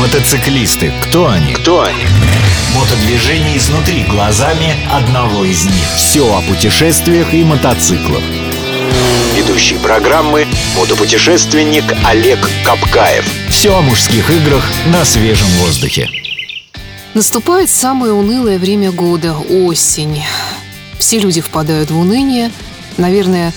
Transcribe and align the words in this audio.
Мотоциклисты. 0.00 0.94
Кто 1.02 1.28
они? 1.28 1.52
Кто 1.52 1.82
они? 1.82 2.06
Мотодвижение 2.74 3.58
изнутри 3.58 4.02
глазами 4.04 4.74
одного 4.90 5.44
из 5.44 5.66
них. 5.66 5.86
Все 5.94 6.22
о 6.22 6.40
путешествиях 6.40 7.34
и 7.34 7.44
мотоциклах. 7.44 8.22
Ведущий 9.36 9.76
программы 9.76 10.46
мотопутешественник 10.74 11.84
Олег 12.06 12.38
Капкаев. 12.64 13.26
Все 13.50 13.76
о 13.76 13.82
мужских 13.82 14.30
играх 14.30 14.64
на 14.86 15.04
свежем 15.04 15.48
воздухе. 15.58 16.08
Наступает 17.12 17.68
самое 17.68 18.14
унылое 18.14 18.58
время 18.58 18.92
года– 18.92 19.36
осень. 19.50 20.22
Все 20.98 21.18
люди 21.18 21.42
впадают 21.42 21.90
в 21.90 21.98
уныние. 21.98 22.50
Наверное, 22.96 23.52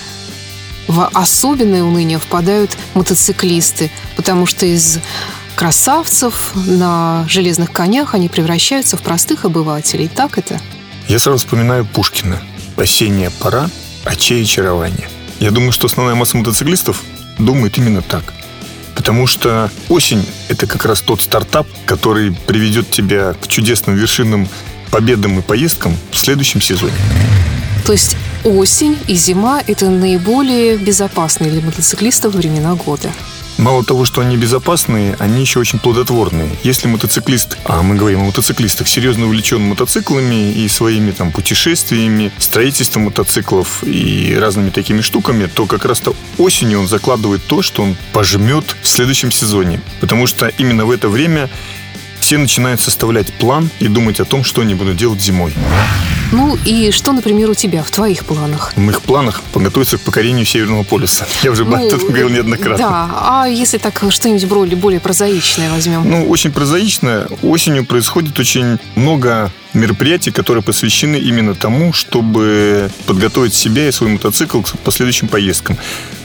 в 0.88 1.08
особенное 1.14 1.82
уныние 1.82 2.18
впадают 2.18 2.76
мотоциклисты, 2.92 3.90
потому 4.14 4.44
что 4.44 4.66
из 4.66 4.98
красавцев 5.54 6.52
на 6.54 7.24
железных 7.28 7.72
конях 7.72 8.14
они 8.14 8.28
превращаются 8.28 8.96
в 8.96 9.02
простых 9.02 9.44
обывателей. 9.44 10.08
Так 10.08 10.38
это? 10.38 10.60
Я 11.08 11.18
сразу 11.18 11.38
вспоминаю 11.38 11.84
Пушкина. 11.84 12.40
«Осенняя 12.76 13.30
пора, 13.38 13.70
очей 14.04 14.42
очарование». 14.42 15.08
Я 15.38 15.50
думаю, 15.50 15.72
что 15.72 15.86
основная 15.86 16.14
масса 16.14 16.36
мотоциклистов 16.36 17.02
думает 17.38 17.78
именно 17.78 18.02
так. 18.02 18.32
Потому 18.94 19.26
что 19.26 19.70
осень– 19.88 20.26
это 20.48 20.66
как 20.66 20.84
раз 20.84 21.00
тот 21.00 21.20
стартап, 21.20 21.66
который 21.86 22.32
приведет 22.32 22.90
тебя 22.90 23.34
к 23.34 23.48
чудесным 23.48 23.96
вершинам, 23.96 24.48
победам 24.90 25.38
и 25.38 25.42
поездкам 25.42 25.96
в 26.10 26.16
следующем 26.16 26.60
сезоне. 26.60 26.94
То 27.84 27.92
есть 27.92 28.16
осень 28.44 28.96
и 29.08 29.14
зима– 29.14 29.62
это 29.66 29.90
наиболее 29.90 30.76
безопасные 30.78 31.50
для 31.50 31.60
мотоциклистов 31.60 32.34
времена 32.34 32.74
года. 32.74 33.10
Мало 33.58 33.84
того, 33.84 34.04
что 34.04 34.20
они 34.20 34.36
безопасные, 34.36 35.16
они 35.18 35.40
еще 35.40 35.60
очень 35.60 35.78
плодотворные. 35.78 36.50
Если 36.64 36.88
мотоциклист, 36.88 37.56
а 37.64 37.82
мы 37.82 37.94
говорим 37.94 38.22
о 38.22 38.24
мотоциклистах, 38.24 38.88
серьезно 38.88 39.26
увлечен 39.26 39.62
мотоциклами 39.62 40.52
и 40.52 40.68
своими 40.68 41.12
там 41.12 41.30
путешествиями, 41.30 42.32
строительством 42.38 43.04
мотоциклов 43.04 43.84
и 43.84 44.36
разными 44.38 44.70
такими 44.70 45.00
штуками, 45.00 45.46
то 45.46 45.66
как 45.66 45.84
раз-то 45.84 46.14
осенью 46.38 46.80
он 46.80 46.88
закладывает 46.88 47.44
то, 47.46 47.62
что 47.62 47.82
он 47.82 47.96
пожмет 48.12 48.76
в 48.82 48.88
следующем 48.88 49.30
сезоне. 49.30 49.80
Потому 50.00 50.26
что 50.26 50.48
именно 50.48 50.84
в 50.84 50.90
это 50.90 51.08
время 51.08 51.48
все 52.20 52.38
начинают 52.38 52.80
составлять 52.80 53.32
план 53.34 53.70
и 53.80 53.86
думать 53.86 54.18
о 54.18 54.24
том, 54.24 54.44
что 54.44 54.62
они 54.62 54.74
будут 54.74 54.96
делать 54.96 55.20
зимой. 55.20 55.52
Ну 56.32 56.56
и 56.64 56.90
что, 56.90 57.12
например, 57.12 57.50
у 57.50 57.54
тебя 57.54 57.82
в 57.82 57.90
твоих 57.90 58.24
планах? 58.24 58.72
В 58.74 58.80
моих 58.80 59.02
планах 59.02 59.42
подготовиться 59.52 59.98
к 59.98 60.00
покорению 60.00 60.44
Северного 60.44 60.82
полюса. 60.82 61.26
Я 61.42 61.50
уже 61.50 61.64
ну, 61.64 61.76
об 61.76 61.82
этом 61.82 62.00
говорил 62.06 62.28
неоднократно. 62.28 62.78
Да, 62.78 63.10
а 63.20 63.46
если 63.46 63.78
так 63.78 64.02
что-нибудь 64.10 64.46
более, 64.46 64.76
более 64.76 65.00
прозаичное 65.00 65.70
возьмем? 65.70 66.08
Ну, 66.08 66.28
очень 66.28 66.52
прозаичное. 66.52 67.26
Осенью 67.42 67.84
происходит 67.84 68.38
очень 68.38 68.78
много 68.94 69.50
мероприятий, 69.74 70.30
которые 70.30 70.62
посвящены 70.62 71.16
именно 71.16 71.54
тому, 71.54 71.92
чтобы 71.92 72.90
подготовить 73.06 73.54
себя 73.54 73.88
и 73.88 73.92
свой 73.92 74.10
мотоцикл 74.10 74.60
к 74.62 74.78
последующим 74.78 75.28
поездкам. 75.28 75.76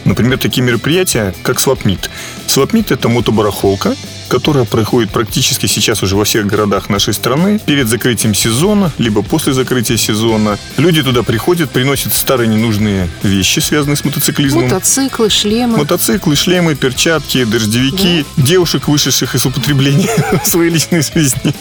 Например, 0.06 0.38
такие 0.38 0.64
мероприятия, 0.64 1.34
как 1.44 1.60
Свапмит. 1.60 2.10
Свапмит– 2.48 2.92
это 2.92 3.10
мотобарахолка, 3.10 3.96
которая 4.30 4.64
проходит 4.64 5.12
практически 5.12 5.66
сейчас 5.66 6.04
уже 6.04 6.16
во 6.16 6.24
всех 6.24 6.46
городах 6.46 6.90
нашей 6.90 7.14
страны 7.14 7.60
перед 7.66 7.88
закрытием 7.88 8.34
сезона, 8.34 8.92
либо 8.98 9.22
после 9.22 9.54
закрытия 9.54 9.98
сезона. 9.98 10.58
Люди 10.78 11.04
туда 11.04 11.24
приходят, 11.24 11.72
приносят 11.72 12.14
старые 12.14 12.48
ненужные 12.48 13.10
вещи, 13.24 13.60
связанные 13.60 13.98
с 13.98 14.06
мотоциклизмом. 14.06 14.66
Мотоциклы, 14.66 15.30
шлемы. 15.30 15.78
Мотоциклы, 15.80 16.36
шлемы, 16.36 16.76
перчатки, 16.76 17.44
дождевики, 17.44 18.26
да. 18.38 18.44
девушек, 18.44 18.88
вышедших 18.88 19.36
из 19.36 19.46
употребления 19.46 20.10
в 20.44 20.48
своей 20.48 20.72
личной 20.72 21.02
жизни. 21.02 21.54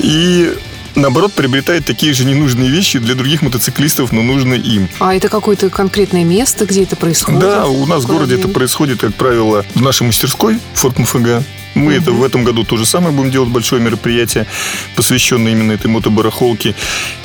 И 0.00 0.52
наоборот, 0.94 1.32
приобретает 1.32 1.84
такие 1.84 2.12
же 2.12 2.24
ненужные 2.24 2.70
вещи 2.70 2.98
для 2.98 3.14
других 3.14 3.42
мотоциклистов, 3.42 4.12
но 4.12 4.22
нужны 4.22 4.54
им. 4.54 4.88
А 4.98 5.14
это 5.14 5.28
какое-то 5.28 5.70
конкретное 5.70 6.24
место, 6.24 6.66
где 6.66 6.84
это 6.84 6.96
происходит? 6.96 7.40
Да, 7.40 7.66
у 7.66 7.86
нас 7.86 8.04
в 8.04 8.06
городе 8.06 8.36
это 8.36 8.48
происходит, 8.48 9.00
как 9.00 9.14
правило, 9.14 9.64
в 9.74 9.82
нашей 9.82 10.06
мастерской 10.06 10.58
Форт 10.74 10.98
МФГ. 10.98 11.44
Мы 11.74 11.86
угу. 11.86 11.90
это 11.90 12.12
в 12.12 12.22
этом 12.22 12.44
году 12.44 12.64
то 12.64 12.76
же 12.76 12.84
самое 12.84 13.14
будем 13.14 13.30
делать 13.30 13.48
большое 13.48 13.80
мероприятие, 13.80 14.46
посвященное 14.94 15.52
именно 15.52 15.72
этой 15.72 15.86
мотобарахолке. 15.86 16.74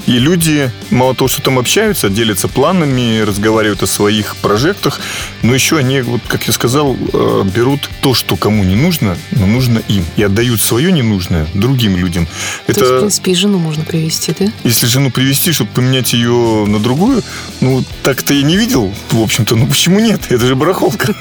И 0.08 0.20
люди, 0.20 0.72
мало 0.90 1.14
того, 1.14 1.28
что 1.28 1.42
там 1.42 1.60
общаются, 1.60 2.10
делятся 2.10 2.48
планами, 2.48 3.20
разговаривают 3.20 3.84
о 3.84 3.88
своих 3.88 4.38
прожектах, 4.38 5.02
но 5.44 5.54
еще 5.54 5.78
они, 5.78 6.00
вот 6.02 6.22
как 6.28 6.48
я 6.48 6.54
сказал, 6.54 6.96
э, 6.96 7.44
берут 7.54 7.90
то, 8.02 8.14
что 8.14 8.38
кому 8.38 8.64
не 8.64 8.76
нужно, 8.76 9.18
но 9.32 9.46
нужно 9.46 9.80
им. 9.90 10.06
И 10.16 10.24
отдают 10.24 10.62
свое 10.62 10.94
ненужное 10.94 11.46
другим 11.54 11.98
людям. 11.98 12.26
То 12.66 12.72
это... 12.72 12.80
есть, 12.80 12.92
в 12.92 13.00
принципе, 13.00 13.32
и 13.32 13.36
жену 13.36 13.58
можно 13.58 13.84
привести, 13.84 14.34
да? 14.40 14.46
Если 14.64 14.86
жену 14.86 15.12
привести, 15.12 15.52
чтобы 15.52 15.72
поменять 15.72 16.14
ее 16.14 16.66
на 16.66 16.80
другую, 16.80 17.22
ну, 17.60 17.84
так-то 18.04 18.34
я 18.34 18.44
не 18.44 18.56
видел, 18.56 18.94
в 19.12 19.22
общем-то. 19.22 19.56
Ну, 19.56 19.68
почему 19.68 20.00
нет? 20.00 20.22
Это 20.30 20.46
же 20.46 20.56
барахолка. 20.56 21.14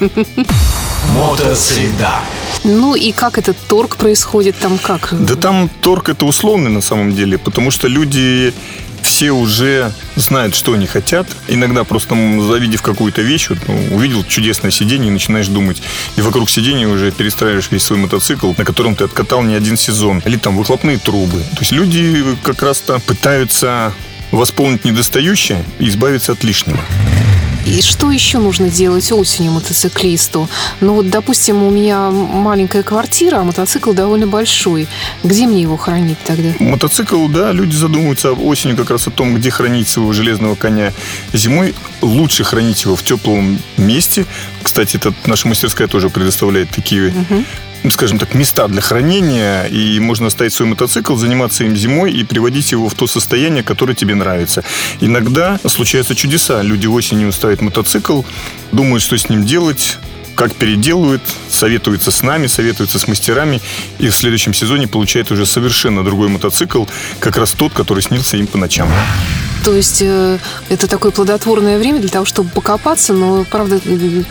Мотосреда. 1.13 2.21
Ну 2.65 2.95
и 2.95 3.13
как 3.13 3.39
этот 3.39 3.57
торг 3.69 3.97
происходит 3.97 4.57
там 4.59 4.79
как? 4.79 5.13
Да 5.13 5.35
там 5.35 5.69
торг 5.81 6.09
это 6.09 6.25
условный 6.25 6.71
на 6.71 6.81
самом 6.81 7.15
деле, 7.15 7.39
потому 7.39 7.71
что 7.71 7.89
люди 7.89 8.53
все 9.07 9.31
уже 9.31 9.93
знают, 10.17 10.57
что 10.57 10.73
они 10.73 10.87
хотят. 10.87 11.29
Иногда 11.47 11.85
просто 11.85 12.17
завидев 12.43 12.83
какую-то 12.83 13.23
вещь, 13.23 13.49
вот, 13.51 13.59
ну, 13.69 13.97
увидел 13.97 14.25
чудесное 14.25 14.73
сиденье 14.73 15.09
и 15.09 15.13
начинаешь 15.13 15.47
думать. 15.47 15.81
И 16.17 16.21
вокруг 16.23 16.51
сиденья 16.51 16.89
уже 16.89 17.13
перестраиваешь 17.13 17.71
весь 17.71 17.85
свой 17.85 18.01
мотоцикл, 18.01 18.53
на 18.59 18.65
котором 18.65 18.97
ты 18.97 19.05
откатал 19.05 19.43
не 19.43 19.55
один 19.55 19.77
сезон. 19.77 20.21
Или 20.25 20.37
там 20.37 20.57
выхлопные 20.57 20.99
трубы. 20.99 21.39
То 21.39 21.61
есть 21.61 21.71
люди 21.71 22.25
как 22.43 22.63
раз-то 22.63 22.99
пытаются 22.99 23.95
восполнить 24.33 24.85
недостающее 24.85 25.65
и 25.79 25.89
избавиться 25.89 26.33
от 26.33 26.43
лишнего. 26.43 26.81
И 27.67 27.83
что 27.83 28.13
еще 28.13 28.39
нужно 28.39 28.69
делать 28.69 29.11
осенью 29.11 29.53
мотоциклисту? 29.53 30.49
Ну 30.81 30.95
вот, 30.95 31.11
допустим, 31.11 31.63
у 31.65 31.71
меня 31.71 32.11
маленькая 32.11 32.85
квартира, 32.85 33.39
а 33.39 33.43
мотоцикл 33.43 33.93
довольно 33.93 34.29
большой. 34.29 34.87
Где 35.25 35.47
мне 35.47 35.63
его 35.63 35.77
хранить 35.77 36.19
тогда? 36.25 36.51
Мотоцикл, 36.61 37.27
да, 37.27 37.51
люди 37.51 37.75
задумываются 37.75 38.33
осенью 38.33 38.77
как 38.77 38.91
раз 38.91 39.09
о 39.09 39.11
том, 39.11 39.35
где 39.35 39.51
хранить 39.51 39.89
своего 39.89 40.13
железного 40.13 40.55
коня. 40.55 40.93
Зимой 41.33 41.75
лучше 42.03 42.45
хранить 42.45 42.85
его 42.85 42.95
в 42.95 43.03
теплом 43.03 43.59
месте. 43.77 44.27
Кстати, 44.63 44.97
это 44.97 45.13
наша 45.27 45.49
мастерская 45.49 45.89
тоже 45.89 46.09
предоставляет 46.09 46.71
такие 46.71 47.09
угу 47.09 47.45
ну, 47.83 47.91
скажем 47.91 48.19
так, 48.19 48.35
места 48.35 48.69
для 48.69 48.81
хранения, 48.81 49.65
и 49.65 50.01
можно 50.01 50.27
оставить 50.27 50.53
свой 50.53 50.69
мотоцикл, 50.69 51.17
заниматься 51.17 51.65
им 51.65 51.77
зимой 51.77 52.13
и 52.13 52.25
приводить 52.25 52.73
его 52.73 52.89
в 52.89 52.95
то 52.95 53.07
состояние, 53.07 53.63
которое 53.63 53.95
тебе 53.95 54.15
нравится. 54.15 54.65
Иногда 55.01 55.59
случаются 55.67 56.15
чудеса. 56.15 56.63
Люди 56.63 56.87
осенью 56.87 57.33
ставят 57.33 57.61
мотоцикл, 57.61 58.23
думают, 58.73 59.03
что 59.03 59.17
с 59.17 59.29
ним 59.29 59.45
делать, 59.45 59.99
как 60.35 60.55
переделывают, 60.55 61.23
советуются 61.49 62.11
с 62.11 62.23
нами, 62.23 62.47
советуются 62.47 62.99
с 62.99 63.09
мастерами, 63.09 63.61
и 63.99 64.09
в 64.09 64.15
следующем 64.15 64.53
сезоне 64.53 64.89
получают 64.89 65.31
уже 65.31 65.47
совершенно 65.47 66.05
другой 66.05 66.29
мотоцикл, 66.29 66.85
как 67.21 67.37
раз 67.37 67.53
тот, 67.53 67.73
который 67.73 68.03
снился 68.03 68.37
им 68.37 68.47
по 68.47 68.59
ночам. 68.59 68.89
То 69.67 69.75
есть 69.75 70.01
э, 70.01 70.39
это 70.69 70.87
такое 70.87 71.11
плодотворное 71.11 71.77
время 71.77 71.99
для 71.99 72.09
того, 72.09 72.25
чтобы 72.25 72.51
покопаться, 72.51 73.13
но, 73.13 73.43
правда, 73.43 73.81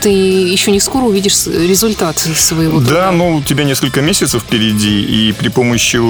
ты 0.00 0.08
еще 0.08 0.70
не 0.70 0.80
скоро 0.80 1.04
увидишь 1.04 1.46
результат 1.46 2.16
своего 2.16 2.78
труда. 2.78 2.94
Да, 2.94 3.12
но 3.12 3.34
у 3.34 3.42
тебя 3.42 3.64
несколько 3.64 4.00
месяцев 4.00 4.42
впереди, 4.42 5.02
и 5.02 5.32
при 5.32 5.50
помощи 5.50 6.00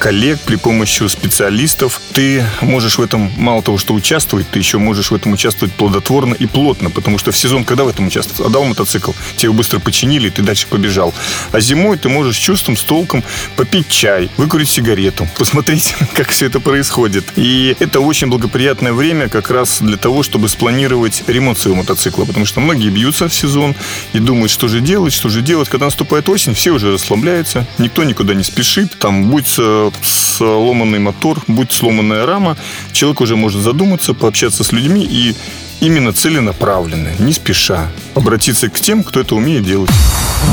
коллег, 0.00 0.40
при 0.40 0.56
помощи 0.56 1.06
специалистов 1.06 2.00
ты 2.12 2.44
можешь 2.60 2.98
в 2.98 3.02
этом, 3.02 3.30
мало 3.36 3.62
того, 3.62 3.78
что 3.78 3.94
участвовать, 3.94 4.50
ты 4.50 4.58
еще 4.58 4.78
можешь 4.78 5.12
в 5.12 5.14
этом 5.14 5.32
участвовать 5.32 5.72
плодотворно 5.74 6.34
и 6.34 6.46
плотно, 6.46 6.90
потому 6.90 7.18
что 7.18 7.30
в 7.30 7.38
сезон, 7.38 7.64
когда 7.64 7.84
в 7.84 7.88
этом 7.88 8.08
участвовать? 8.08 8.40
Отдал 8.40 8.64
мотоцикл, 8.64 9.12
тебе 9.36 9.46
его 9.46 9.54
быстро 9.54 9.78
починили, 9.78 10.26
и 10.26 10.30
ты 10.30 10.42
дальше 10.42 10.66
побежал. 10.66 11.14
А 11.52 11.60
зимой 11.60 11.98
ты 11.98 12.08
можешь 12.08 12.34
с 12.34 12.40
чувством, 12.40 12.76
с 12.76 12.82
толком 12.82 13.22
попить 13.54 13.88
чай, 13.88 14.28
выкурить 14.36 14.68
сигарету, 14.68 15.28
посмотреть, 15.38 15.94
как 16.14 16.30
все 16.30 16.46
это 16.46 16.58
происходит. 16.58 17.26
И 17.36 17.76
это 17.78 18.00
очень 18.00 18.26
благоприятно 18.26 18.71
благоприятное 18.72 18.92
время 18.92 19.28
как 19.28 19.50
раз 19.50 19.80
для 19.80 19.96
того, 19.96 20.22
чтобы 20.22 20.48
спланировать 20.48 21.24
ремонт 21.26 21.58
своего 21.58 21.80
мотоцикла, 21.80 22.24
потому 22.24 22.46
что 22.46 22.60
многие 22.60 22.88
бьются 22.88 23.28
в 23.28 23.34
сезон 23.34 23.74
и 24.14 24.18
думают, 24.18 24.50
что 24.50 24.68
же 24.68 24.80
делать, 24.80 25.12
что 25.12 25.28
же 25.28 25.42
делать. 25.42 25.68
Когда 25.68 25.86
наступает 25.86 26.28
осень, 26.28 26.54
все 26.54 26.70
уже 26.70 26.92
расслабляются, 26.92 27.66
никто 27.78 28.04
никуда 28.04 28.34
не 28.34 28.42
спешит. 28.42 28.98
Там 28.98 29.30
будь 29.30 29.58
сломанный 30.02 30.98
мотор, 30.98 31.38
будь 31.48 31.72
сломанная 31.72 32.24
рама, 32.24 32.56
человек 32.92 33.20
уже 33.20 33.36
может 33.36 33.60
задуматься, 33.60 34.14
пообщаться 34.14 34.64
с 34.64 34.72
людьми 34.72 35.04
и 35.04 35.34
именно 35.80 36.12
целенаправленно, 36.12 37.10
не 37.18 37.32
спеша, 37.32 37.90
обратиться 38.14 38.70
к 38.70 38.80
тем, 38.80 39.02
кто 39.02 39.20
это 39.20 39.34
умеет 39.34 39.64
делать. 39.64 39.90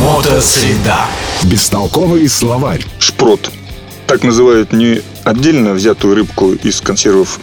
Мотосреда. 0.01 1.05
Бестолковый 1.43 2.27
словарь. 2.27 2.83
Шпрот. 2.99 3.51
Так 4.07 4.23
называют 4.23 4.73
не 4.73 5.01
отдельно 5.23 5.73
взятую 5.73 6.15
рыбку 6.15 6.53
из 6.53 6.81
консервов 6.81 7.39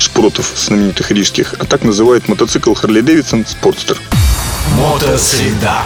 шпротов 0.00 0.52
знаменитых 0.56 1.10
рижских, 1.10 1.54
а 1.58 1.64
так 1.64 1.82
называют 1.82 2.28
мотоцикл 2.28 2.72
Harley 2.72 3.02
Davidson 3.02 3.46
Sportster. 3.46 3.98
Мотосреда. 4.76 5.82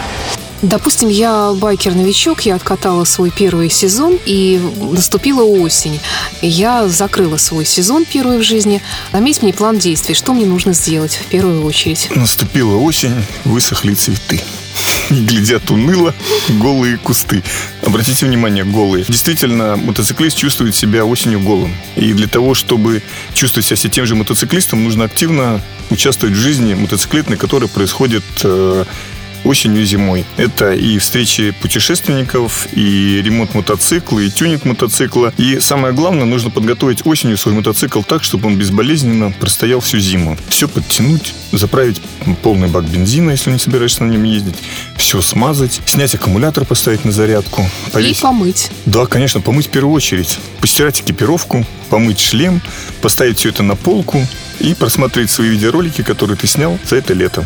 Допустим, 0.61 1.09
я 1.09 1.53
байкер-новичок, 1.53 2.41
я 2.41 2.55
откатала 2.55 3.03
свой 3.03 3.29
первый 3.29 3.69
сезон, 3.69 4.17
и 4.25 4.59
наступила 4.91 5.43
осень. 5.43 5.99
Я 6.41 6.87
закрыла 6.87 7.37
свой 7.37 7.65
сезон 7.65 8.05
первый 8.05 8.39
в 8.39 8.43
жизни. 8.43 8.81
Наметь 9.11 9.43
мне 9.43 9.53
план 9.53 9.77
действий, 9.77 10.15
что 10.15 10.33
мне 10.33 10.45
нужно 10.45 10.73
сделать 10.73 11.15
в 11.15 11.25
первую 11.27 11.63
очередь. 11.63 12.09
Наступила 12.15 12.77
осень, 12.77 13.13
высохли 13.43 13.93
цветы. 13.93 14.41
И 15.09 15.13
глядят 15.25 15.69
уныло 15.69 16.13
голые 16.49 16.97
кусты. 16.97 17.43
Обратите 17.83 18.25
внимание, 18.25 18.63
голые. 18.63 19.05
Действительно, 19.07 19.75
мотоциклист 19.75 20.37
чувствует 20.37 20.75
себя 20.75 21.05
осенью 21.05 21.39
голым. 21.39 21.75
И 21.95 22.13
для 22.13 22.27
того, 22.27 22.53
чтобы 22.53 23.01
чувствовать 23.33 23.65
себя 23.67 23.89
тем 23.89 24.05
же 24.05 24.15
мотоциклистом, 24.15 24.83
нужно 24.83 25.05
активно 25.05 25.61
участвовать 25.89 26.35
в 26.35 26.39
жизни 26.39 26.73
мотоциклетной, 26.73 27.37
которая 27.37 27.69
происходит 27.69 28.23
э, 28.43 28.85
осенью 29.45 29.83
и 29.83 29.85
зимой. 29.85 30.25
Это 30.37 30.73
и 30.73 30.97
встречи 30.97 31.51
путешественников, 31.61 32.67
и 32.73 33.21
ремонт 33.23 33.53
мотоцикла, 33.53 34.19
и 34.19 34.29
тюнинг 34.29 34.65
мотоцикла. 34.65 35.33
И 35.37 35.59
самое 35.59 35.93
главное, 35.93 36.25
нужно 36.25 36.49
подготовить 36.49 37.05
осенью 37.05 37.37
свой 37.37 37.53
мотоцикл 37.53 38.01
так, 38.01 38.23
чтобы 38.23 38.47
он 38.47 38.57
безболезненно 38.57 39.31
простоял 39.31 39.79
всю 39.79 39.99
зиму. 39.99 40.37
Все 40.49 40.67
подтянуть, 40.67 41.33
заправить 41.51 42.01
полный 42.41 42.67
бак 42.67 42.85
бензина, 42.85 43.31
если 43.31 43.51
не 43.51 43.59
собираешься 43.59 44.03
на 44.03 44.11
нем 44.11 44.23
ездить, 44.23 44.55
все 44.97 45.21
смазать, 45.21 45.81
снять 45.85 46.15
аккумулятор, 46.15 46.65
поставить 46.65 47.05
на 47.05 47.11
зарядку. 47.11 47.69
Повесить. 47.91 48.19
И 48.19 48.21
помыть. 48.21 48.71
Да, 48.85 49.05
конечно, 49.05 49.41
помыть 49.41 49.67
в 49.67 49.69
первую 49.69 49.93
очередь. 49.93 50.39
Постирать 50.59 51.01
экипировку, 51.01 51.65
помыть 51.89 52.19
шлем, 52.19 52.61
поставить 53.01 53.37
все 53.37 53.49
это 53.49 53.63
на 53.63 53.75
полку 53.75 54.25
и 54.59 54.73
просмотреть 54.73 55.29
свои 55.29 55.49
видеоролики, 55.49 56.01
которые 56.01 56.37
ты 56.37 56.47
снял 56.47 56.79
за 56.85 56.97
это 56.97 57.13
лето. 57.13 57.45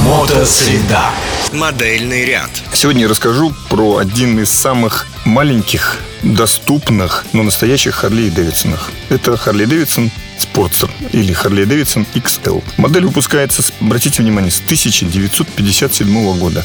Мотосреда. 0.00 1.10
Модельный 1.52 2.24
ряд. 2.24 2.50
Сегодня 2.72 3.02
я 3.02 3.08
расскажу 3.08 3.54
про 3.68 3.98
один 3.98 4.40
из 4.40 4.50
самых 4.50 5.06
маленьких, 5.24 5.98
доступных, 6.22 7.24
но 7.32 7.42
настоящих 7.42 7.96
Харлей 7.96 8.30
Дэвидсонах. 8.30 8.90
Это 9.10 9.36
Харли 9.36 9.66
Дэвидсон 9.66 10.10
Спортсер 10.38 10.90
или 11.12 11.32
Харли 11.32 11.64
Дэвидсон 11.64 12.06
XL. 12.14 12.64
Модель 12.78 13.04
выпускается, 13.04 13.62
обратите 13.80 14.22
внимание, 14.22 14.50
с 14.50 14.60
1957 14.60 16.38
года. 16.38 16.64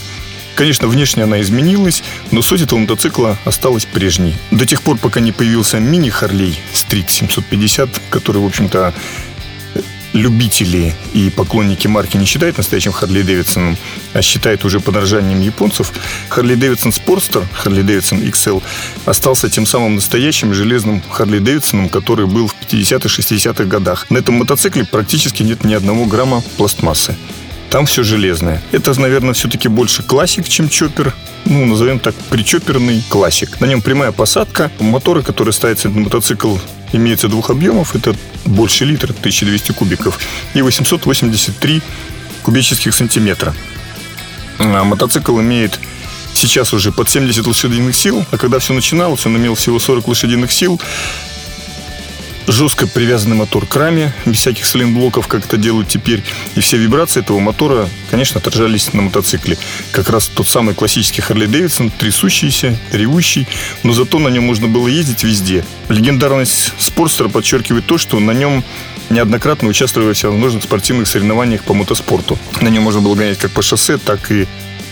Конечно, 0.56 0.88
внешне 0.88 1.24
она 1.24 1.40
изменилась, 1.42 2.02
но 2.32 2.42
суть 2.42 2.62
этого 2.62 2.80
мотоцикла 2.80 3.38
осталась 3.46 3.86
прежней. 3.86 4.36
До 4.50 4.66
тех 4.66 4.82
пор, 4.82 4.98
пока 4.98 5.20
не 5.20 5.32
появился 5.32 5.80
мини-Харлей 5.80 6.60
Стрит 6.74 7.12
750, 7.12 7.90
который, 8.10 8.42
в 8.42 8.46
общем-то, 8.46 8.94
любители 10.18 10.94
и 11.14 11.30
поклонники 11.30 11.88
марки 11.88 12.18
не 12.18 12.26
считают 12.26 12.58
настоящим 12.58 12.92
Харли 12.92 13.22
Дэвидсоном, 13.22 13.78
а 14.14 14.22
считают 14.22 14.66
уже 14.66 14.80
подражанием 14.80 15.42
японцев, 15.42 15.94
Харли 16.30 16.56
Дэвидсон 16.56 16.92
Спорстер, 16.92 17.44
Харли 17.54 17.82
Дэвидсон 17.82 18.20
XL, 18.20 18.62
остался 19.06 19.50
тем 19.50 19.66
самым 19.66 19.96
настоящим 19.96 20.54
железным 20.54 21.02
Харли 21.10 21.40
Дэвидсоном, 21.40 21.90
который 21.90 22.26
был 22.26 22.48
в 22.48 22.56
50-х, 22.70 23.08
60-х 23.08 23.64
годах. 23.66 24.10
На 24.10 24.18
этом 24.18 24.36
мотоцикле 24.36 24.86
практически 24.86 25.44
нет 25.44 25.64
ни 25.64 25.74
одного 25.74 26.06
грамма 26.06 26.44
пластмассы. 26.58 27.16
Там 27.70 27.86
все 27.86 28.04
железное. 28.04 28.62
Это, 28.72 29.00
наверное, 29.00 29.34
все-таки 29.34 29.68
больше 29.68 30.02
классик, 30.02 30.48
чем 30.48 30.70
чоппер. 30.70 31.14
Ну, 31.46 31.66
назовем 31.66 32.00
так, 32.00 32.16
причоперный 32.30 33.04
классик. 33.10 33.60
На 33.60 33.66
нем 33.66 33.82
прямая 33.82 34.12
посадка. 34.12 34.72
Моторы, 34.80 35.22
которые 35.22 35.54
ставятся 35.54 35.90
на 35.90 36.02
мотоцикл, 36.02 36.56
имеются 36.94 37.28
двух 37.28 37.50
объемов. 37.50 37.96
Это 37.96 38.16
больше 38.46 38.86
литра, 38.86 39.14
1200 39.14 39.72
кубиков. 39.74 40.20
И 40.54 40.62
883 40.62 41.82
кубических 42.44 42.94
сантиметра. 42.94 43.54
А 44.60 44.84
мотоцикл 44.84 45.40
имеет 45.40 45.80
сейчас 46.34 46.74
уже 46.74 46.92
под 46.92 47.10
70 47.10 47.46
лошадиных 47.46 47.96
сил, 47.96 48.26
а 48.32 48.38
когда 48.38 48.60
все 48.60 48.74
начиналось, 48.74 49.26
он 49.26 49.36
имел 49.38 49.56
всего 49.56 49.80
40 49.80 50.08
лошадиных 50.08 50.52
сил 50.52 50.80
жестко 52.48 52.88
привязанный 52.88 53.36
мотор 53.36 53.66
к 53.66 53.76
раме, 53.76 54.14
без 54.26 54.38
всяких 54.38 54.66
слинблоков, 54.66 55.28
как 55.28 55.46
это 55.46 55.58
делают 55.58 55.90
теперь. 55.90 56.24
И 56.56 56.62
все 56.62 56.78
вибрации 56.78 57.20
этого 57.20 57.40
мотора, 57.40 57.90
конечно, 58.10 58.40
отражались 58.40 58.94
на 58.94 59.04
мотоцикле. 59.04 59.58
Как 59.92 60.10
раз 60.10 60.28
тот 60.28 60.48
самый 60.48 60.74
классический 60.74 61.22
Харли 61.22 61.46
Дэвидсон, 61.46 61.92
трясущийся, 61.92 62.78
ревущий, 62.92 63.48
но 63.84 63.94
зато 63.94 64.20
на 64.20 64.30
нем 64.30 64.46
можно 64.46 64.68
было 64.68 64.88
ездить 64.88 65.24
везде. 65.24 65.66
Легендарность 65.90 66.74
Спорстера 66.80 67.28
подчеркивает 67.30 67.86
то, 67.86 67.98
что 67.98 68.20
на 68.20 68.32
нем 68.32 68.64
неоднократно 69.10 69.70
участвовали 69.70 70.10
во 70.10 70.14
всевозможных 70.14 70.64
спортивных 70.64 71.08
соревнованиях 71.08 71.64
по 71.64 71.74
мотоспорту. 71.74 72.38
На 72.62 72.70
нем 72.70 72.84
можно 72.84 73.02
было 73.02 73.16
гонять 73.16 73.38
как 73.38 73.52
по 73.52 73.62
шоссе, 73.62 73.98
так 73.98 74.32
и 74.32 74.48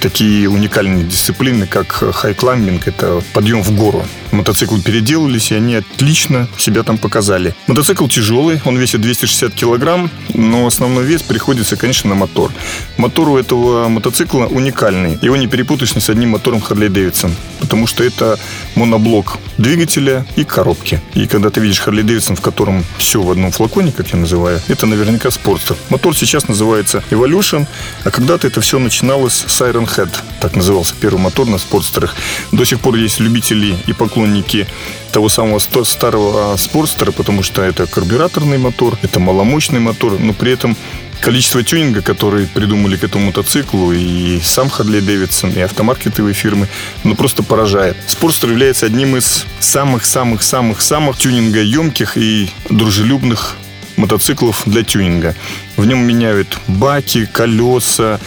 такие 0.05 0.47
уникальные 0.47 1.03
дисциплины, 1.03 1.65
как 1.65 1.87
хайкламбинг, 1.87 2.87
это 2.87 3.23
подъем 3.33 3.63
в 3.63 3.75
гору. 3.75 4.05
Мотоциклы 4.31 4.79
переделались, 4.79 5.51
и 5.51 5.55
они 5.55 5.73
отлично 5.73 6.47
себя 6.59 6.83
там 6.83 6.99
показали. 6.99 7.55
Мотоцикл 7.65 8.07
тяжелый, 8.07 8.61
он 8.65 8.77
весит 8.77 9.01
260 9.01 9.55
килограмм, 9.55 10.11
но 10.35 10.67
основной 10.67 11.05
вес 11.05 11.23
приходится, 11.23 11.75
конечно, 11.75 12.11
на 12.11 12.15
мотор. 12.15 12.51
Мотор 12.97 13.29
у 13.29 13.37
этого 13.37 13.87
мотоцикла 13.87 14.45
уникальный. 14.45 15.17
Его 15.23 15.37
не 15.37 15.47
перепутаешь 15.47 15.95
ни 15.95 15.99
с 15.99 16.07
одним 16.07 16.29
мотором 16.29 16.59
Harley 16.59 16.89
Davidson, 16.89 17.31
потому 17.59 17.87
что 17.87 18.03
это 18.03 18.37
моноблок 18.75 19.39
двигателя 19.57 20.25
и 20.35 20.43
коробки. 20.43 21.01
И 21.13 21.27
когда 21.27 21.49
ты 21.49 21.59
видишь 21.59 21.81
Harley 21.85 22.03
Davidson, 22.03 22.35
в 22.35 22.41
котором 22.41 22.83
все 22.97 23.21
в 23.21 23.31
одном 23.31 23.51
флаконе, 23.51 23.91
как 23.91 24.09
я 24.09 24.19
называю, 24.19 24.61
это 24.67 24.85
наверняка 24.85 25.31
спортер. 25.31 25.75
Мотор 25.89 26.15
сейчас 26.15 26.47
называется 26.47 27.03
Evolution, 27.09 27.65
а 28.03 28.11
когда-то 28.11 28.47
это 28.47 28.61
все 28.61 28.79
начиналось 28.79 29.45
с 29.47 29.61
Iron 29.61 29.87
Head, 29.87 30.09
так 30.41 30.55
назывался 30.55 30.93
первый 30.99 31.19
мотор 31.19 31.47
на 31.47 31.57
спортстерах. 31.57 32.15
До 32.51 32.65
сих 32.65 32.79
пор 32.79 32.95
есть 32.95 33.19
любители 33.19 33.75
и 33.87 33.93
поклонники 33.93 34.67
того 35.11 35.29
самого 35.29 35.59
старого 35.59 36.55
спортстера, 36.57 37.11
потому 37.11 37.41
что 37.41 37.61
это 37.61 37.87
карбюраторный 37.87 38.57
мотор, 38.57 38.97
это 39.01 39.19
маломощный 39.19 39.79
мотор, 39.79 40.19
но 40.19 40.33
при 40.33 40.51
этом 40.51 40.75
количество 41.21 41.63
тюнинга, 41.63 42.01
которые 42.01 42.47
придумали 42.47 42.97
к 42.97 43.03
этому 43.03 43.27
мотоциклу, 43.27 43.91
и 43.91 44.39
сам 44.41 44.69
Хадли 44.69 44.99
Дэвидсон, 44.99 45.51
и 45.51 45.59
автомаркетовые 45.59 46.33
фирмы, 46.33 46.67
ну 47.03 47.15
просто 47.15 47.43
поражает. 47.43 47.97
Спортстер 48.07 48.51
является 48.51 48.85
одним 48.85 49.15
из 49.15 49.45
самых-самых-самых-самых 49.59 51.17
тюнинга 51.17 51.61
емких 51.61 52.17
и 52.17 52.49
дружелюбных 52.69 53.57
мотоциклов 53.97 54.63
для 54.65 54.83
тюнинга. 54.83 55.35
В 55.77 55.85
нем 55.85 56.05
меняют 56.05 56.57
баки, 56.67 57.27
колеса, 57.31 58.19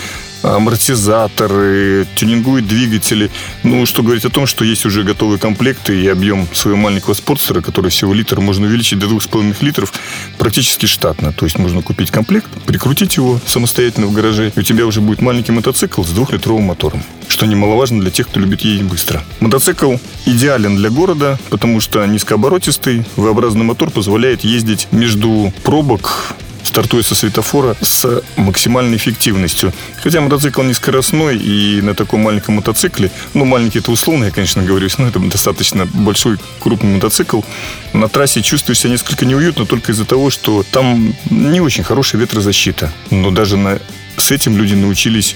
амортизаторы, 0.42 2.06
тюнингуют 2.14 2.66
двигатели. 2.66 3.30
Ну, 3.62 3.86
что 3.86 4.02
говорить 4.02 4.24
о 4.24 4.30
том, 4.30 4.46
что 4.46 4.64
есть 4.64 4.86
уже 4.86 5.02
готовые 5.02 5.38
комплекты 5.38 6.00
и 6.00 6.08
объем 6.08 6.46
своего 6.52 6.78
маленького 6.78 7.14
спортстера, 7.14 7.60
который 7.60 7.90
всего 7.90 8.14
литр, 8.14 8.40
можно 8.40 8.66
увеличить 8.66 8.98
до 8.98 9.06
2,5 9.06 9.56
литров 9.60 9.92
практически 10.38 10.86
штатно. 10.86 11.32
То 11.32 11.44
есть 11.44 11.58
можно 11.58 11.82
купить 11.82 12.10
комплект, 12.10 12.48
прикрутить 12.66 13.16
его 13.16 13.40
самостоятельно 13.46 14.06
в 14.06 14.12
гараже, 14.12 14.52
и 14.54 14.60
у 14.60 14.62
тебя 14.62 14.86
уже 14.86 15.00
будет 15.00 15.20
маленький 15.20 15.52
мотоцикл 15.52 16.02
с 16.02 16.10
двухлитровым 16.10 16.64
мотором. 16.64 17.02
Что 17.28 17.46
немаловажно 17.46 18.00
для 18.00 18.10
тех, 18.10 18.28
кто 18.28 18.40
любит 18.40 18.62
ездить 18.62 18.86
быстро. 18.86 19.22
Мотоцикл 19.40 19.96
идеален 20.26 20.76
для 20.76 20.90
города, 20.90 21.38
потому 21.50 21.80
что 21.80 22.04
низкооборотистый, 22.06 23.04
V-образный 23.16 23.64
мотор 23.64 23.90
позволяет 23.90 24.44
ездить 24.44 24.88
между 24.92 25.52
пробок 25.62 26.34
стартуя 26.78 27.02
со 27.02 27.16
светофора 27.16 27.76
с 27.80 28.22
максимальной 28.36 28.98
эффективностью. 28.98 29.72
Хотя 30.00 30.20
мотоцикл 30.20 30.62
не 30.62 30.74
скоростной, 30.74 31.36
и 31.36 31.80
на 31.82 31.92
таком 31.92 32.20
маленьком 32.20 32.54
мотоцикле, 32.54 33.10
ну, 33.34 33.44
маленький 33.44 33.80
это 33.80 33.90
условно, 33.90 34.26
я, 34.26 34.30
конечно, 34.30 34.62
говорю, 34.62 34.88
но 34.98 35.08
это 35.08 35.18
достаточно 35.18 35.86
большой, 35.86 36.38
крупный 36.60 36.94
мотоцикл, 36.94 37.40
на 37.94 38.08
трассе 38.08 38.42
чувствуешь 38.42 38.78
себя 38.78 38.92
несколько 38.92 39.26
неуютно 39.26 39.66
только 39.66 39.90
из-за 39.90 40.04
того, 40.04 40.30
что 40.30 40.64
там 40.70 41.14
не 41.30 41.60
очень 41.60 41.82
хорошая 41.82 42.20
ветрозащита. 42.20 42.92
Но 43.10 43.32
даже 43.32 43.56
на, 43.56 43.80
с 44.16 44.30
этим 44.30 44.56
люди 44.56 44.74
научились 44.74 45.34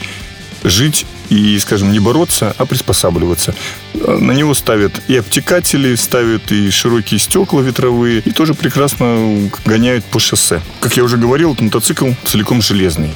жить 0.62 1.06
и, 1.32 1.58
скажем, 1.58 1.92
не 1.92 1.98
бороться, 1.98 2.54
а 2.58 2.66
приспосабливаться. 2.66 3.54
На 3.94 4.32
него 4.32 4.54
ставят 4.54 5.02
и 5.08 5.16
обтекатели, 5.16 5.94
ставят 5.94 6.52
и 6.52 6.70
широкие 6.70 7.18
стекла 7.18 7.62
ветровые, 7.62 8.20
и 8.20 8.30
тоже 8.30 8.54
прекрасно 8.54 9.50
гоняют 9.64 10.04
по 10.04 10.18
шоссе. 10.18 10.60
Как 10.80 10.96
я 10.96 11.04
уже 11.04 11.16
говорил, 11.16 11.52
этот 11.52 11.62
мотоцикл 11.62 12.10
целиком 12.24 12.60
железный. 12.60 13.10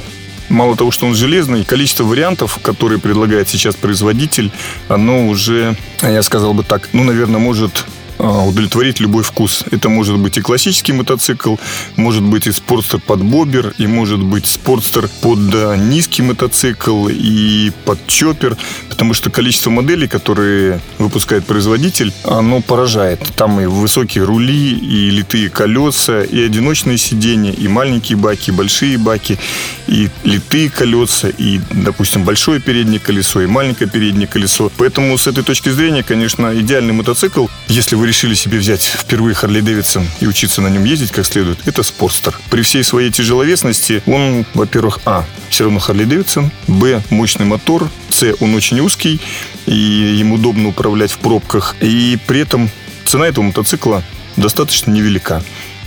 Мало 0.49 0.77
того, 0.77 0.91
что 0.93 1.07
он 1.07 1.15
железный, 1.15 1.65
количество 1.65 2.05
вариантов, 2.05 2.59
которые 2.63 3.01
предлагает 3.01 3.49
сейчас 3.49 3.75
производитель, 3.75 4.51
оно 4.89 5.29
уже, 5.29 5.77
я 6.01 6.23
сказал 6.23 6.55
бы 6.55 6.63
так, 6.63 6.89
ну, 6.93 7.05
наверное, 7.05 7.41
может 7.41 7.85
удовлетворить 8.19 9.01
любой 9.01 9.23
вкус. 9.23 9.65
Это 9.71 9.89
может 9.89 10.19
быть 10.19 10.39
и 10.39 10.41
классический 10.41 10.93
мотоцикл, 10.93 11.57
может 11.97 12.23
быть 12.23 12.47
и 12.47 12.53
спортстер 12.53 13.01
под 13.01 13.23
бобер, 13.23 13.75
и 13.79 13.87
может 13.87 14.23
быть 14.23 14.47
спортстер 14.47 15.09
под 15.21 15.39
низкий 15.79 16.23
мотоцикл 16.23 17.09
и 17.09 17.73
под 17.85 18.07
чоппер, 18.07 18.57
потому 18.89 19.15
что 19.15 19.31
количество 19.31 19.71
моделей, 19.71 20.09
которые 20.09 20.81
выпускает 20.99 21.45
производитель, 21.45 22.13
оно 22.25 22.61
поражает. 22.61 23.21
Там 23.37 23.61
и 23.61 23.67
высокие 23.67 24.25
рули, 24.25 24.73
и 24.73 25.11
литые 25.11 25.51
колеса, 25.51 26.23
и 26.23 26.43
одиночные 26.43 26.99
сиденья, 26.99 27.53
и 27.53 27.69
маленькие 27.69 28.17
баки, 28.17 28.51
и 28.51 28.53
большие 28.53 28.99
баки, 28.99 29.39
и 29.87 30.09
литые 30.25 30.71
колеса, 30.71 31.29
и, 31.29 31.61
допустим, 31.71 32.25
большое 32.25 32.61
переднее 32.61 33.01
колесо, 33.01 33.43
и 33.43 33.47
маленькое 33.47 33.89
переднее 33.91 34.27
колесо. 34.27 34.71
Поэтому 34.77 35.17
с 35.19 35.27
этой 35.27 35.45
точки 35.45 35.69
зрения, 35.69 36.03
конечно, 36.03 36.59
идеальный 36.59 36.93
мотоцикл, 36.93 37.47
если 37.69 37.95
вы 37.97 38.06
решили 38.07 38.35
себе 38.35 38.59
взять 38.59 38.83
впервые 38.83 39.35
Харли 39.35 39.61
Дэвидсон 39.61 40.07
и 40.21 40.27
учиться 40.27 40.63
на 40.63 40.69
нем 40.69 40.85
ездить 40.85 41.11
как 41.11 41.27
следует, 41.27 41.59
это 41.67 41.83
Спортстер. 41.83 42.39
При 42.51 42.63
всей 42.63 42.83
своей 42.85 43.11
тяжеловесности 43.11 44.03
он, 44.07 44.47
во-первых, 44.55 45.01
а, 45.05 45.25
все 45.51 45.65
равно 45.65 45.79
Харли 45.79 46.05
Дэвидсон, 46.05 46.51
б, 46.69 47.03
мощный 47.11 47.47
мотор, 47.47 47.91
с, 48.11 48.35
он 48.41 48.55
очень 48.55 48.81
узкий, 48.81 49.21
и 49.67 50.17
им 50.21 50.33
удобно 50.33 50.69
управлять 50.69 51.13
в 51.13 51.19
пробках, 51.19 51.77
и 51.81 52.19
при 52.27 52.41
этом 52.41 52.71
цена 53.05 53.27
этого 53.27 53.45
мотоцикла 53.45 54.03
достаточно 54.37 54.91
невелика. 54.91 55.43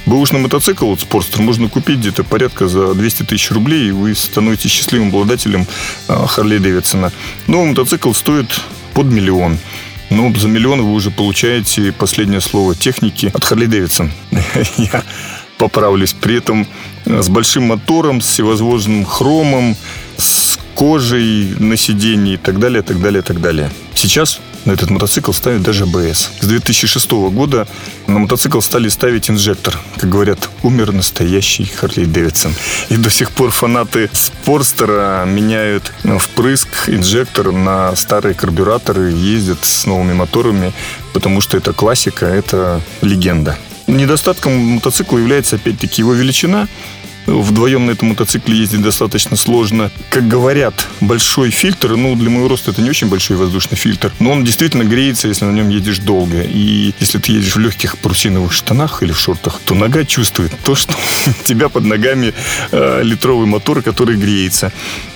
Бэушный 0.06 0.40
мотоцикл, 0.40 0.88
вот 0.88 1.02
Спортстер, 1.02 1.42
можно 1.42 1.70
купить 1.70 2.00
где-то 2.00 2.24
порядка 2.24 2.68
за 2.68 2.94
200 2.94 3.24
тысяч 3.24 3.52
рублей, 3.52 3.90
и 3.90 3.92
вы 3.92 4.16
становитесь 4.16 4.72
счастливым 4.72 5.10
обладателем 5.10 5.68
а, 6.08 6.26
Харли 6.26 6.58
Дэвидсона. 6.58 7.12
Новый 7.48 7.70
мотоцикл 7.70 8.12
стоит 8.14 8.62
под 8.94 9.08
миллион. 9.08 9.60
Ну, 10.10 10.34
за 10.36 10.48
миллион 10.48 10.82
вы 10.82 10.94
уже 10.94 11.12
получаете 11.12 11.92
последнее 11.92 12.42
слово 12.42 12.76
техники 12.76 13.32
от 13.34 13.44
Харли 13.44 13.68
Дэвидсон. 13.68 14.12
Я 14.78 15.04
поправлюсь. 15.58 16.14
При 16.14 16.38
этом 16.38 16.68
э, 17.06 17.22
с 17.22 17.30
большим 17.30 17.68
мотором, 17.68 18.22
с 18.22 18.28
всевозможным 18.30 19.06
хромом, 19.06 19.76
с 20.18 20.58
кожей 20.74 21.54
на 21.60 21.78
сиденье 21.78 22.36
и 22.36 22.38
так 22.38 22.60
далее, 22.60 22.82
так 22.82 23.00
далее, 23.02 23.22
так 23.22 23.40
далее. 23.42 23.70
Сейчас 23.94 24.40
на 24.66 24.72
этот 24.72 24.90
мотоцикл 24.90 25.32
ставят 25.32 25.64
даже 25.64 25.86
БС. 25.86 26.32
С 26.40 26.46
2006 26.46 27.12
года 27.12 27.68
на 28.08 28.20
мотоцикл 28.20 28.60
стали 28.62 28.90
ставить 28.90 29.30
инжектор. 29.30 29.78
Как 29.98 30.10
говорят, 30.10 30.50
умер 30.64 30.92
настоящий 30.92 31.66
Харли 31.66 32.06
Дэвидсон. 32.06 32.54
И 32.90 32.98
до 32.98 33.10
сих 33.10 33.32
пор 33.32 33.52
фанаты 33.52 34.10
Спорстера 34.14 35.26
меняют 35.26 35.92
впрыск, 36.20 36.68
инжектор 36.88 37.52
на 37.52 37.96
старые 37.96 38.36
карбюраторы, 38.36 39.12
ездят 39.12 39.60
с 39.64 39.86
новыми 39.86 40.14
моторами, 40.14 40.74
потому 41.14 41.42
что 41.42 41.58
это 41.58 41.74
классика, 41.74 42.26
это 42.26 42.82
легенда. 43.02 43.58
Недостатком 43.88 44.54
мотоцикла 44.54 45.18
является, 45.18 45.56
опять-таки, 45.56 46.02
его 46.02 46.14
величина. 46.14 46.68
Вдвоем 47.30 47.86
на 47.86 47.92
этом 47.92 48.10
мотоцикле 48.10 48.58
ездить 48.58 48.82
достаточно 48.82 49.36
сложно. 49.38 49.92
Как 50.10 50.28
говорят, 50.28 50.88
большой 51.00 51.52
фильтр, 51.52 51.96
ну, 51.96 52.16
для 52.16 52.30
моего 52.30 52.48
роста 52.48 52.72
это 52.72 52.82
не 52.82 52.90
очень 52.90 53.08
большой 53.08 53.38
воздушный 53.38 53.78
фильтр, 53.78 54.12
но 54.20 54.32
он 54.32 54.44
действительно 54.44 54.84
греется, 54.84 55.28
если 55.28 55.46
на 55.46 55.52
нем 55.52 55.70
едешь 55.70 56.00
долго. 56.00 56.42
И 56.42 56.94
если 57.00 57.20
ты 57.20 57.34
едешь 57.34 57.56
в 57.56 57.60
легких 57.60 57.98
парусиновых 57.98 58.52
штанах 58.52 59.04
или 59.04 59.12
в 59.12 59.20
шортах, 59.20 59.60
то 59.66 59.76
нога 59.76 60.04
чувствует 60.06 60.52
то, 60.64 60.76
что 60.76 60.94
тебя 61.44 61.70
под 61.70 61.86
ногами 61.86 62.34
э, 62.72 63.02
литровый 63.04 63.46
мотор, 63.46 63.82
который 63.82 64.16
греется. 64.16 64.72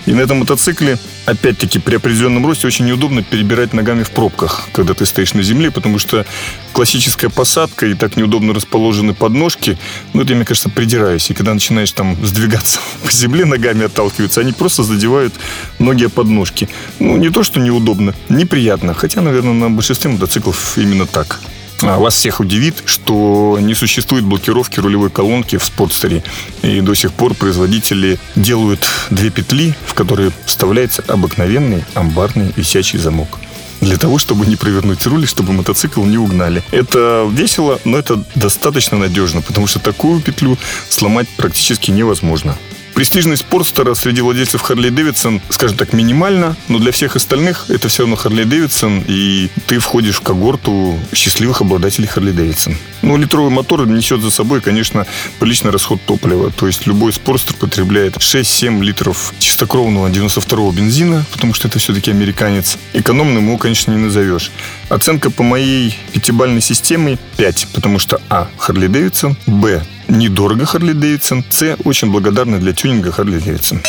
И 0.05 0.13
на 0.13 0.19
этом 0.19 0.39
мотоцикле, 0.39 0.98
опять-таки, 1.25 1.79
при 1.79 1.95
определенном 1.95 2.45
росте 2.45 2.67
очень 2.67 2.86
неудобно 2.86 3.24
перебирать 3.24 3.74
ногами 3.74 4.03
в 4.03 4.12
пробках, 4.12 4.67
когда 4.74 4.93
ты 4.93 5.05
стоишь 5.05 5.33
на 5.33 5.43
земле, 5.43 5.72
потому 5.72 5.98
что 5.98 6.25
классическая 6.74 7.29
посадка 7.29 7.86
и 7.86 7.93
так 7.93 8.17
неудобно 8.17 8.53
расположены 8.53 9.13
подножки, 9.13 9.77
ну, 10.13 10.22
это, 10.22 10.36
мне 10.36 10.43
кажется, 10.43 10.69
придираюсь. 10.69 11.29
И 11.31 11.33
когда 11.33 11.53
начинаешь 11.53 11.91
там 11.91 12.17
сдвигаться 12.25 12.79
по 13.03 13.12
земле, 13.12 13.45
ногами 13.45 13.86
отталкиваются, 13.86 14.41
они 14.41 14.51
просто 14.51 14.83
задевают 14.83 15.33
ноги 15.79 16.05
о 16.05 16.10
подножки. 16.10 16.67
Ну, 17.00 17.17
не 17.17 17.29
то, 17.29 17.43
что 17.43 17.60
неудобно, 17.60 18.13
неприятно. 18.27 18.93
Хотя, 18.93 19.22
наверное, 19.22 19.53
на 19.53 19.69
большинстве 19.69 20.12
мотоциклов 20.12 20.77
именно 20.77 21.05
так. 21.05 21.39
А 21.82 21.98
вас 22.00 22.15
всех 22.15 22.39
удивит, 22.39 22.84
что 22.86 23.58
не 23.60 23.74
существует 23.74 24.24
блокировки 24.24 24.80
рулевой 24.80 25.10
колонки 25.10 25.58
в 25.58 25.63
спортстере. 25.63 26.24
И 26.62 26.80
до 26.82 26.94
сих 26.94 27.13
пор 27.13 27.34
производители 27.34 28.20
делают 28.36 28.88
две 29.10 29.30
петли, 29.30 29.75
в 29.86 29.94
которые 29.94 30.32
вставляется 30.46 31.03
обыкновенный 31.08 31.84
амбарный 31.94 32.53
висячий 32.56 33.00
замок 33.00 33.39
для 33.84 33.98
того, 33.98 34.18
чтобы 34.18 34.46
не 34.46 34.56
провернуть 34.56 35.06
руль, 35.06 35.27
чтобы 35.27 35.53
мотоцикл 35.53 36.03
не 36.03 36.18
угнали. 36.18 36.63
Это 36.72 37.27
весело, 37.30 37.80
но 37.84 37.98
это 37.98 38.24
достаточно 38.36 38.98
надежно, 38.98 39.42
потому 39.42 39.68
что 39.68 39.80
такую 39.80 40.22
петлю 40.22 40.58
сломать 40.89 41.27
практически 41.38 41.92
невозможно. 41.92 42.58
Престижность 42.93 43.41
спортстера 43.41 43.95
среди 43.95 44.21
владельцев 44.21 44.62
Харли 44.62 44.89
Дэвидсон, 44.89 45.41
скажем 45.50 45.77
так, 45.77 45.93
минимальна, 45.93 46.55
но 46.67 46.77
для 46.77 46.91
всех 46.91 47.15
остальных 47.15 47.65
это 47.69 47.88
все 47.88 48.03
равно 48.03 48.15
Харли 48.15 48.43
Дэвидсон, 48.43 49.03
и 49.07 49.50
ты 49.65 49.79
входишь 49.79 50.17
в 50.17 50.21
когорту 50.21 51.00
счастливых 51.13 51.62
обладателей 51.62 52.07
Харли 52.07 52.31
Дэвидсон. 52.31 52.75
Ну, 53.01 53.17
литровый 53.17 53.51
мотор 53.51 53.85
несет 53.88 54.21
за 54.21 54.29
собой, 54.29 54.62
конечно, 54.62 55.07
приличный 55.39 55.71
расход 55.71 56.00
топлива. 56.05 56.51
То 56.51 56.67
есть 56.67 56.85
любой 56.85 57.12
спортстер 57.13 57.55
потребляет 57.55 58.17
6-7 58.17 58.81
литров 58.83 59.33
чистокровного 59.39 60.07
92-го 60.09 60.71
бензина, 60.71 61.25
потому 61.31 61.53
что 61.53 61.67
это 61.67 61.79
все-таки 61.79 62.12
американец. 62.12 62.77
Экономным 62.93 63.47
его, 63.47 63.57
конечно, 63.57 63.91
не 63.91 63.97
назовешь. 63.97 64.51
Оценка 64.89 65.31
по 65.31 65.43
моей 65.43 65.97
пятибальной 66.13 66.62
системе 66.62 67.17
5, 67.38 67.67
потому 67.73 67.97
что 67.97 68.21
А. 68.29 68.47
Харли 68.57 68.88
Дэвидсон, 68.88 69.35
Б 69.47 69.83
недорого 70.07 70.65
Харли 70.65 70.93
Дэвидсон, 70.93 71.43
С 71.50 71.77
очень 71.83 72.12
благодарны 72.12 72.60
для 72.60 72.74
тюнинга 72.74 73.12
Харли 73.12 73.39
Дэвидсон. 73.39 73.81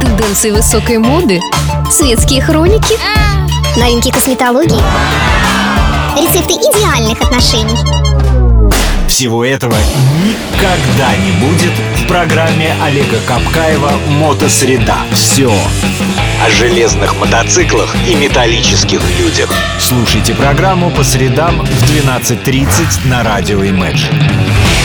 Тенденции 0.00 0.50
высокой 0.50 0.98
моды, 0.98 1.40
светские 1.90 2.42
хроники, 2.42 2.96
новинки 3.78 4.10
косметологии, 4.10 4.80
рецепты 6.16 6.54
идеальных 6.54 7.20
отношений. 7.20 7.78
Всего 9.08 9.44
этого 9.44 9.74
никогда 10.24 11.16
не 11.16 11.32
будет 11.40 11.72
в 11.96 12.06
программе 12.06 12.72
Олега 12.84 13.18
Капкаева 13.26 13.90
«Мотосреда». 14.10 14.98
Все 15.12 15.52
О 16.44 16.50
железных 16.50 17.16
мотоциклах 17.16 17.96
и 18.08 18.14
металлических 18.14 19.00
людях. 19.18 19.52
Слушайте 19.80 20.34
программу 20.34 20.90
по 20.90 21.02
средам 21.02 21.62
в 21.64 21.90
12.30 21.90 23.08
на 23.08 23.24
радио 23.24 23.64
Imagine. 23.64 24.77